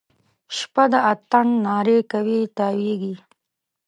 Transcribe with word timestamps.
شپه 0.57 0.83
د 0.91 0.93
اتڼ 1.11 1.45
نارې 1.65 1.99
کوي 2.11 2.41
تاویږي 2.57 3.15